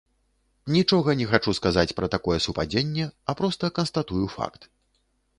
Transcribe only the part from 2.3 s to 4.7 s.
супадзенне, а проста канстатую факт.